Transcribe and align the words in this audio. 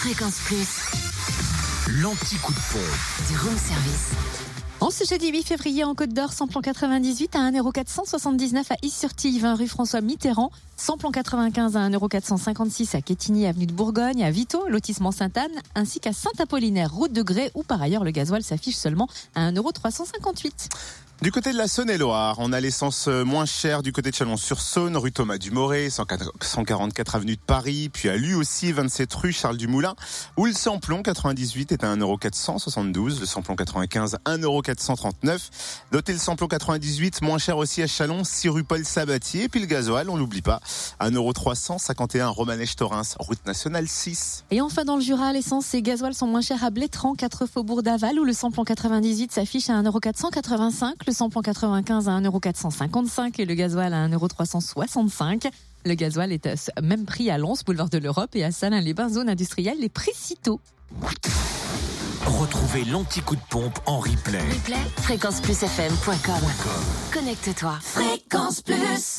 Fréquence 0.00 0.38
Plus, 0.46 0.80
L'anti-coup 2.00 2.54
de 2.54 2.58
pompe. 2.72 3.28
du 3.28 3.36
room 3.36 3.54
service. 3.58 4.12
En 4.80 4.88
ce 4.88 5.04
jeudi 5.04 5.30
8 5.30 5.42
février, 5.42 5.84
en 5.84 5.94
Côte 5.94 6.14
d'Or, 6.14 6.32
samplon 6.32 6.62
98 6.62 7.36
à 7.36 7.50
1,479€ 7.50 8.64
à 8.70 8.76
Is-sur-Tille, 8.82 9.38
20 9.40 9.54
rue 9.56 9.68
François 9.68 10.00
Mitterrand. 10.00 10.50
Samplon 10.78 11.10
95 11.10 11.76
à 11.76 11.86
1,456€ 11.90 12.96
à 12.96 13.02
Quétigny, 13.02 13.46
avenue 13.46 13.66
de 13.66 13.74
Bourgogne, 13.74 14.24
à 14.24 14.30
Vito, 14.30 14.66
lotissement 14.68 15.12
Sainte-Anne, 15.12 15.52
ainsi 15.74 16.00
qu'à 16.00 16.14
Saint-Apollinaire, 16.14 16.94
route 16.94 17.12
de 17.12 17.20
Grès, 17.20 17.50
où 17.54 17.62
par 17.62 17.82
ailleurs 17.82 18.02
le 18.02 18.10
gasoil 18.10 18.42
s'affiche 18.42 18.76
seulement 18.76 19.06
à 19.34 19.50
1,358€. 19.52 20.70
Du 21.22 21.30
côté 21.30 21.52
de 21.52 21.58
la 21.58 21.68
Saône-et-Loire, 21.68 22.36
on 22.38 22.50
a 22.50 22.60
l'essence 22.60 23.06
euh, 23.06 23.24
moins 23.26 23.44
chère 23.44 23.82
du 23.82 23.92
côté 23.92 24.08
de 24.08 24.14
Chalon-sur-Saône, 24.14 24.96
rue 24.96 25.12
Thomas 25.12 25.36
Dumoré, 25.36 25.90
144 25.90 27.14
avenue 27.14 27.36
de 27.36 27.40
Paris, 27.46 27.90
puis 27.92 28.08
à 28.08 28.16
lui 28.16 28.32
aussi 28.32 28.72
27 28.72 29.12
rue 29.12 29.30
Charles 29.30 29.58
Dumoulin, 29.58 29.94
où 30.38 30.46
le 30.46 30.54
samplon 30.54 31.02
98 31.02 31.72
est 31.72 31.84
à 31.84 31.94
1,472€, 31.94 33.20
le 33.20 33.26
samplon 33.26 33.54
95 33.54 34.16
1,439€. 34.24 35.50
Notez 35.92 36.14
le 36.14 36.18
samplon 36.18 36.48
98 36.48 37.20
moins 37.20 37.36
cher 37.36 37.58
aussi 37.58 37.82
à 37.82 37.86
Chalon, 37.86 38.24
6 38.24 38.48
rue 38.48 38.64
Paul 38.64 38.82
Sabatier, 38.86 39.50
puis 39.50 39.60
le 39.60 39.66
gasoil, 39.66 40.08
on 40.08 40.16
l'oublie 40.16 40.40
pas, 40.40 40.60
1,351€ 41.02 42.28
Romanèche-Torins, 42.28 43.02
route 43.18 43.44
nationale 43.44 43.86
6. 43.86 44.44
Et 44.52 44.62
enfin, 44.62 44.86
dans 44.86 44.96
le 44.96 45.02
Jura, 45.02 45.34
l'essence 45.34 45.74
et 45.74 45.82
gasoil 45.82 46.14
sont 46.14 46.28
moins 46.28 46.40
chers 46.40 46.64
à 46.64 46.70
Blétran, 46.70 47.14
4 47.14 47.44
faubourg 47.44 47.82
d'Aval, 47.82 48.18
où 48.18 48.24
le 48.24 48.32
samplon 48.32 48.64
98 48.64 49.32
s'affiche 49.32 49.68
à 49.68 49.74
1,485€, 49.82 51.09
le 51.10 51.14
samplon 51.14 51.42
95 51.42 52.08
à 52.08 52.12
1,455€ 52.20 53.40
et 53.40 53.44
le 53.44 53.54
gasoil 53.54 53.92
à 53.92 54.08
1,365€. 54.08 55.50
Le 55.84 55.94
gasoil 55.94 56.30
est 56.30 56.46
à 56.46 56.56
ce 56.56 56.70
même 56.82 57.04
prix 57.04 57.30
à 57.30 57.38
Lens, 57.38 57.64
boulevard 57.64 57.88
de 57.88 57.98
l'Europe, 57.98 58.30
et 58.34 58.44
à 58.44 58.52
Salins-les-Bains, 58.52 59.08
zone 59.08 59.28
industrielle, 59.28 59.78
les 59.80 59.88
prix. 59.88 60.12
Retrouvez 62.26 62.84
l'anti-coup 62.84 63.34
de 63.34 63.40
pompe 63.50 63.78
en 63.86 63.98
replay. 63.98 64.38
Replay, 64.38 64.76
fréquenceplusfm.com. 64.98 66.48
Connecte-toi. 67.12 67.78
Fréquence 67.82 68.62
Plus. 68.62 69.18